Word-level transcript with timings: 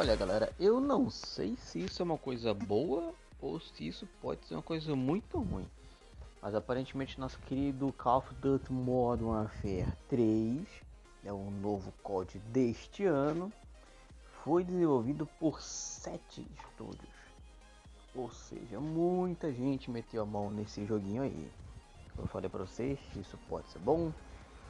Olha 0.00 0.16
galera, 0.16 0.50
eu 0.58 0.80
não 0.80 1.10
sei 1.10 1.58
se 1.58 1.84
isso 1.84 2.00
é 2.00 2.04
uma 2.04 2.16
coisa 2.16 2.54
boa 2.54 3.12
ou 3.38 3.60
se 3.60 3.86
isso 3.86 4.08
pode 4.22 4.46
ser 4.46 4.54
uma 4.54 4.62
coisa 4.62 4.96
muito 4.96 5.38
ruim. 5.38 5.68
Mas 6.40 6.54
aparentemente 6.54 7.20
nosso 7.20 7.38
querido 7.40 7.92
Call 7.98 8.16
of 8.16 8.34
Duty 8.36 8.72
Modern 8.72 9.28
Warfare 9.28 9.92
3 10.08 10.66
é 11.22 11.30
o 11.30 11.50
novo 11.50 11.92
código 12.02 12.42
deste 12.48 13.04
ano. 13.04 13.52
Foi 14.42 14.64
desenvolvido 14.64 15.26
por 15.38 15.60
sete 15.60 16.46
estúdios. 16.58 17.12
Ou 18.14 18.30
seja, 18.30 18.80
muita 18.80 19.52
gente 19.52 19.90
meteu 19.90 20.22
a 20.22 20.26
mão 20.26 20.50
nesse 20.50 20.86
joguinho 20.86 21.24
aí. 21.24 21.52
Como 22.16 22.26
eu 22.26 22.30
falei 22.30 22.48
para 22.48 22.64
vocês, 22.64 22.98
isso 23.14 23.38
pode 23.50 23.68
ser 23.68 23.80
bom, 23.80 24.10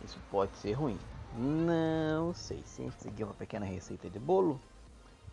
isso 0.05 0.19
pode 0.29 0.57
ser 0.57 0.73
ruim. 0.73 0.99
Não 1.39 2.35
sei. 2.35 2.65
Se 2.65 2.91
seguir 2.99 3.23
uma 3.23 3.35
pequena 3.35 3.65
receita 3.65 4.11
de 4.11 4.19
bolo, 4.19 4.61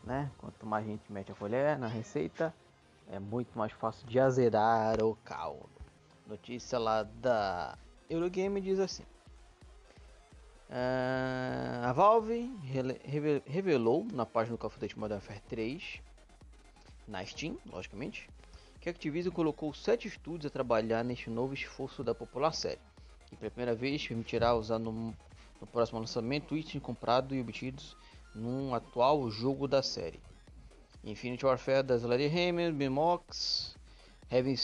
né? 0.08 0.32
Quanto 0.38 0.66
mais 0.66 0.86
gente 0.86 1.12
mete 1.12 1.32
a 1.32 1.36
colher 1.36 1.78
na 1.78 1.88
receita, 1.88 2.54
é 3.12 3.20
muito 3.20 3.58
mais 3.58 3.74
fácil 3.74 4.08
de 4.08 4.20
azerar 4.20 5.04
o 5.04 5.16
caldo. 5.18 5.70
Notícia 6.26 6.80
lá 6.80 7.04
da 7.04 7.78
Eurogame 8.10 8.62
diz 8.62 8.80
assim: 8.80 9.04
uh, 10.70 11.86
A 11.86 11.94
Valve 11.94 12.50
revelou 13.46 14.08
na 14.12 14.26
página 14.26 14.56
do 14.56 14.60
Call 14.60 14.70
of 14.70 14.80
Duty 14.80 14.98
Modern 14.98 15.20
Warfare 15.20 15.42
3, 15.50 16.02
na 17.08 17.24
Steam, 17.26 17.58
logicamente, 17.70 18.30
que 18.80 18.90
a 18.90 18.92
Activision 18.92 19.34
colocou 19.34 19.74
sete 19.74 20.08
estúdios 20.08 20.46
a 20.46 20.54
trabalhar 20.54 21.04
neste 21.04 21.30
novo 21.30 21.54
esforço 21.54 22.04
da 22.04 22.16
popular 22.16 22.54
série, 22.54 22.80
que 23.28 23.36
pela 23.36 23.52
primeira 23.52 23.76
vez 23.76 24.08
permitirá 24.08 24.56
usar 24.56 24.80
no, 24.80 25.14
no 25.62 25.68
próximo 25.72 26.00
lançamento 26.00 26.56
itens 26.56 26.82
comprados 26.82 27.38
e 27.38 27.42
obtidos 27.42 27.96
num 28.38 28.74
atual 28.74 29.30
jogo 29.30 29.68
da 29.68 29.82
série. 29.82 30.20
Infinity 31.04 31.46
Warfare 31.46 31.86
Lady 32.04 32.28
Hammer, 32.28 32.72
Bimox, 32.72 33.76
Heaven 34.30 34.56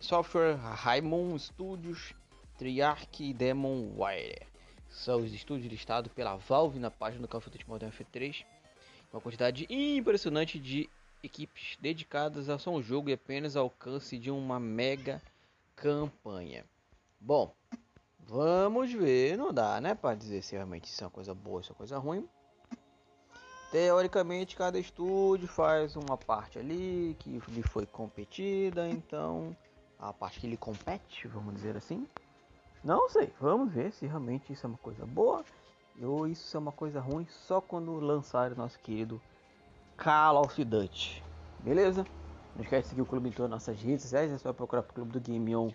Software, 0.00 0.56
Raimon 0.56 1.38
Studios, 1.38 2.14
Triarch 2.58 3.22
e 3.22 3.32
Demon 3.32 3.92
Wire. 3.96 4.46
São 4.88 5.20
os 5.20 5.32
estúdios 5.32 5.70
listados 5.70 6.12
pela 6.12 6.36
Valve 6.36 6.78
na 6.78 6.90
página 6.90 7.22
do 7.22 7.28
Call 7.28 7.38
of 7.38 7.50
Duty 7.50 7.68
Modern 7.68 7.90
Warfare 7.90 8.08
3. 8.10 8.44
Uma 9.12 9.20
quantidade 9.20 9.66
impressionante 9.70 10.58
de 10.58 10.88
equipes 11.22 11.76
dedicadas 11.80 12.48
a 12.48 12.58
só 12.58 12.70
um 12.70 12.82
jogo 12.82 13.10
e 13.10 13.12
apenas 13.12 13.56
alcance 13.56 14.18
de 14.18 14.30
uma 14.30 14.58
mega 14.58 15.22
campanha. 15.76 16.64
Bom, 17.20 17.54
vamos 18.20 18.92
ver, 18.92 19.36
não 19.36 19.52
dá, 19.52 19.80
né, 19.80 19.94
para 19.94 20.16
dizer 20.16 20.42
se 20.42 20.54
realmente 20.54 20.84
isso 20.84 21.02
é 21.02 21.06
uma 21.06 21.10
coisa 21.10 21.34
boa 21.34 21.58
ou 21.58 21.62
se 21.62 21.70
é 21.70 21.72
uma 21.72 21.78
coisa 21.78 21.98
ruim. 21.98 22.28
Teoricamente, 23.70 24.56
cada 24.56 24.78
estúdio 24.78 25.46
faz 25.46 25.94
uma 25.94 26.16
parte 26.16 26.58
ali 26.58 27.16
que 27.20 27.40
lhe 27.48 27.62
foi 27.62 27.86
competida, 27.86 28.88
então 28.88 29.56
a 29.96 30.12
parte 30.12 30.40
que 30.40 30.46
ele 30.46 30.56
compete, 30.56 31.28
vamos 31.28 31.54
dizer 31.54 31.76
assim. 31.76 32.04
Não 32.82 33.08
sei, 33.08 33.32
vamos 33.40 33.72
ver 33.72 33.92
se 33.92 34.06
realmente 34.06 34.52
isso 34.52 34.66
é 34.66 34.68
uma 34.68 34.78
coisa 34.78 35.06
boa 35.06 35.44
ou 36.02 36.26
isso 36.26 36.56
é 36.56 36.60
uma 36.60 36.72
coisa 36.72 36.98
ruim 36.98 37.26
só 37.28 37.60
quando 37.60 37.92
lançar 38.00 38.50
o 38.52 38.56
nosso 38.56 38.78
querido 38.80 39.20
Call 39.96 40.40
of 40.40 40.64
Duty. 40.64 41.22
Beleza? 41.60 42.04
Não 42.56 42.64
esquece 42.64 42.84
de 42.84 42.88
seguir 42.88 43.02
o 43.02 43.06
clube 43.06 43.28
em 43.28 43.32
todas 43.32 43.52
as 43.52 43.66
nossas 43.66 43.80
redes 43.80 44.02
sociais, 44.02 44.32
é 44.32 44.38
só 44.38 44.52
procurar 44.52 44.80
o 44.80 44.84
Clube 44.84 45.12
do 45.12 45.20
Game 45.20 45.54
On 45.54 45.70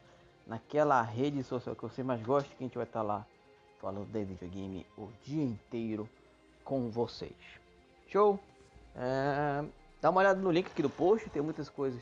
naquela 0.45 1.01
rede 1.01 1.43
social 1.43 1.75
que 1.75 1.83
você 1.83 2.03
mais 2.03 2.21
gosta, 2.21 2.49
que 2.49 2.63
a 2.63 2.67
gente 2.67 2.75
vai 2.75 2.85
estar 2.85 3.03
lá 3.03 3.25
falando 3.79 4.11
de 4.11 4.25
videogame 4.25 4.85
o 4.97 5.07
dia 5.23 5.43
inteiro 5.43 6.09
com 6.63 6.89
vocês. 6.89 7.64
Show? 8.15 8.39
É, 8.95 9.61
dá 10.01 10.09
uma 10.09 10.21
olhada 10.21 10.39
no 10.39 10.49
link 10.49 10.67
aqui 10.67 10.81
do 10.81 10.89
post, 10.89 11.29
tem 11.31 11.41
muitas 11.41 11.67
coisas. 11.67 12.01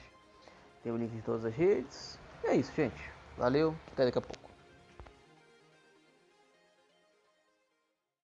Tem 0.84 0.92
o 0.92 0.96
link 0.96 1.10
de 1.10 1.24
todas 1.24 1.44
as 1.44 1.52
redes. 1.52 2.20
E 2.44 2.48
é 2.50 2.56
isso, 2.56 2.72
gente. 2.76 3.12
Valeu, 3.36 3.74
até 3.92 4.06
daqui 4.06 4.20
a 4.20 4.22
pouco. 4.22 4.43